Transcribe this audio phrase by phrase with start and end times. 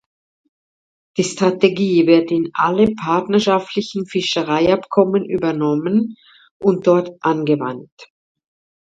[1.15, 6.15] Diese Strategie wird in alle partnerschaftlichen Fischereiabkommen übernommen
[6.59, 8.09] und dort angewandt.